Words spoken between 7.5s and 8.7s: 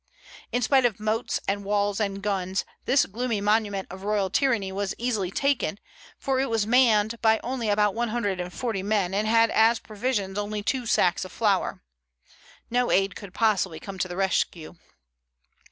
about one hundred and